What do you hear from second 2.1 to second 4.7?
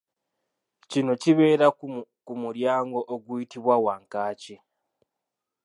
ku mulyango oguyitibwa Wankaaki.